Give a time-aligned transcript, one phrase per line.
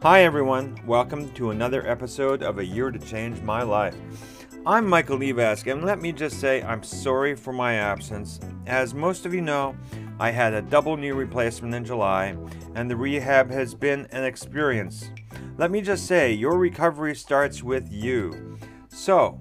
[0.00, 0.78] Hi, everyone.
[0.86, 3.96] Welcome to another episode of A Year to Change My Life.
[4.64, 8.38] I'm Michael Levask, and let me just say I'm sorry for my absence.
[8.68, 9.76] As most of you know,
[10.20, 12.36] I had a double knee replacement in July,
[12.76, 15.10] and the rehab has been an experience.
[15.56, 18.56] Let me just say, your recovery starts with you.
[18.90, 19.40] So,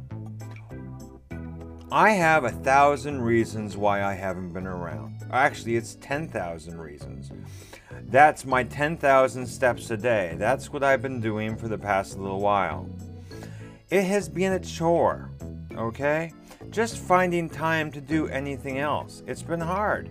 [1.91, 5.16] I have a thousand reasons why I haven't been around.
[5.31, 7.31] Actually, it's 10,000 reasons.
[8.09, 10.35] That's my 10,000 steps a day.
[10.37, 12.89] That's what I've been doing for the past little while.
[13.89, 15.32] It has been a chore,
[15.75, 16.32] okay?
[16.69, 19.23] Just finding time to do anything else.
[19.27, 20.09] It's been hard.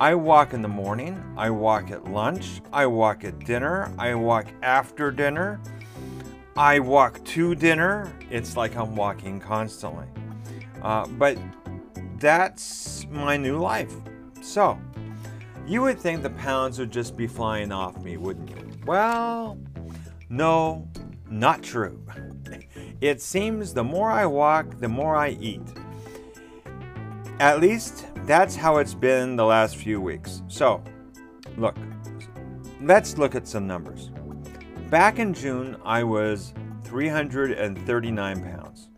[0.00, 4.46] I walk in the morning, I walk at lunch, I walk at dinner, I walk
[4.62, 5.60] after dinner,
[6.56, 8.12] I walk to dinner.
[8.30, 10.06] It's like I'm walking constantly.
[10.82, 11.38] Uh, but
[12.22, 13.92] that's my new life.
[14.40, 14.78] So,
[15.66, 18.70] you would think the pounds would just be flying off me, wouldn't you?
[18.86, 19.58] Well,
[20.30, 20.88] no,
[21.28, 22.00] not true.
[23.00, 25.60] It seems the more I walk, the more I eat.
[27.40, 30.42] At least that's how it's been the last few weeks.
[30.46, 30.84] So,
[31.56, 31.76] look,
[32.80, 34.12] let's look at some numbers.
[34.88, 38.91] Back in June, I was 339 pounds.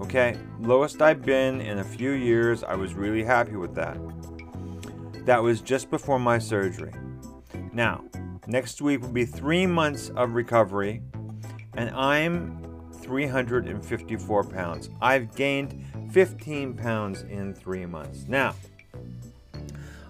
[0.00, 2.64] Okay, lowest I've been in a few years.
[2.64, 3.98] I was really happy with that.
[5.26, 6.92] That was just before my surgery.
[7.74, 8.04] Now,
[8.46, 11.02] next week will be three months of recovery,
[11.74, 14.88] and I'm 354 pounds.
[15.02, 18.24] I've gained 15 pounds in three months.
[18.26, 18.54] Now,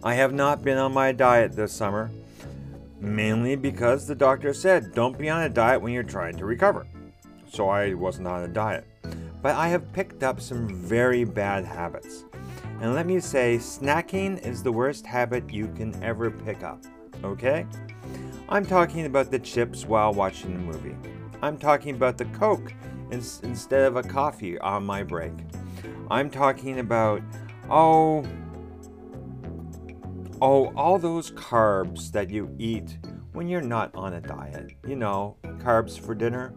[0.04, 2.12] I have not been on my diet this summer,
[3.00, 6.86] mainly because the doctor said don't be on a diet when you're trying to recover.
[7.50, 8.86] So I wasn't on a diet.
[9.42, 12.24] But I have picked up some very bad habits.
[12.80, 16.84] And let me say, snacking is the worst habit you can ever pick up,
[17.22, 17.66] okay?
[18.48, 20.96] I'm talking about the chips while watching the movie.
[21.42, 22.72] I'm talking about the Coke
[23.10, 25.32] instead of a coffee on my break.
[26.10, 27.22] I'm talking about,
[27.70, 28.24] oh,
[30.42, 32.98] oh, all those carbs that you eat
[33.32, 34.72] when you're not on a diet.
[34.86, 36.52] You know, carbs for dinner.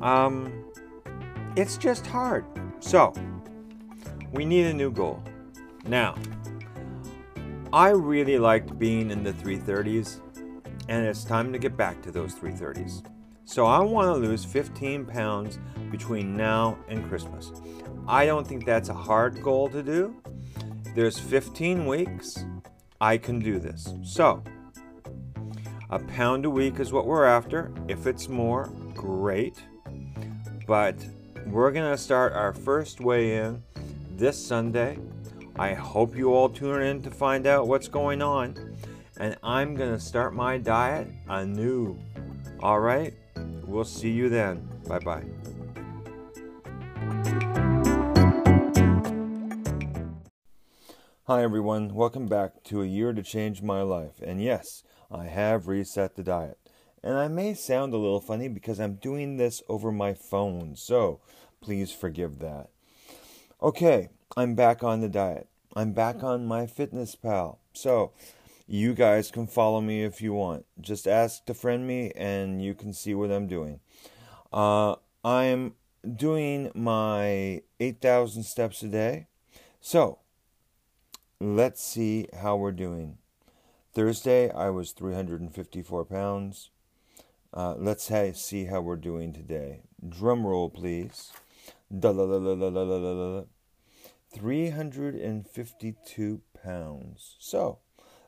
[0.00, 0.71] Um,
[1.56, 2.44] it's just hard.
[2.80, 3.12] So,
[4.32, 5.22] we need a new goal.
[5.86, 6.16] Now,
[7.72, 10.20] I really liked being in the 330s,
[10.88, 13.02] and it's time to get back to those 330s.
[13.44, 15.58] So I want to lose 15 pounds
[15.90, 17.52] between now and Christmas.
[18.06, 20.16] I don't think that's a hard goal to do.
[20.94, 22.44] There's 15 weeks.
[23.00, 23.94] I can do this.
[24.02, 24.42] So,
[25.90, 27.72] a pound a week is what we're after.
[27.88, 29.62] If it's more, great.
[30.66, 30.96] But
[31.46, 33.62] we're going to start our first weigh in
[34.16, 34.98] this Sunday.
[35.56, 38.76] I hope you all tune in to find out what's going on.
[39.18, 41.98] And I'm going to start my diet anew.
[42.60, 43.14] All right?
[43.64, 44.68] We'll see you then.
[44.86, 45.24] Bye bye.
[51.26, 51.94] Hi, everyone.
[51.94, 54.20] Welcome back to A Year to Change My Life.
[54.22, 56.61] And yes, I have reset the diet.
[57.02, 61.20] And I may sound a little funny because I'm doing this over my phone, so
[61.60, 62.70] please forgive that.
[63.60, 65.48] Okay, I'm back on the diet.
[65.74, 67.58] I'm back on MyFitnessPal.
[67.72, 68.12] So,
[68.66, 70.64] you guys can follow me if you want.
[70.80, 73.80] Just ask to friend me and you can see what I'm doing.
[74.52, 75.74] Uh, I'm
[76.16, 79.26] doing my 8,000 steps a day.
[79.80, 80.18] So,
[81.40, 83.18] let's see how we're doing.
[83.92, 86.70] Thursday, I was 354 pounds.
[87.54, 89.82] Uh, let's see how we're doing today.
[90.08, 91.30] Drum roll, please.
[94.34, 97.36] 352 pounds.
[97.38, 97.78] So,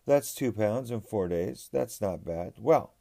[0.07, 1.71] that's two pounds in four days.
[1.73, 2.55] That's not bad.
[2.59, 2.93] Well,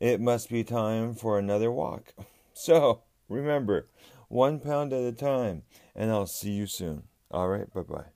[0.00, 2.12] it must be time for another walk.
[2.58, 3.90] So, remember,
[4.28, 5.64] one pound at a time,
[5.94, 7.02] and I'll see you soon.
[7.30, 8.15] All right, bye bye.